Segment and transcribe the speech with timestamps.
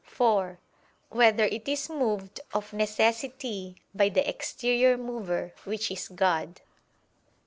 [0.03, 0.57] (4)
[1.09, 6.61] Whether it is moved of necessity by the exterior mover which is God?